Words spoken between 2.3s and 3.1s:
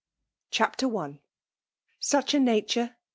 a nature.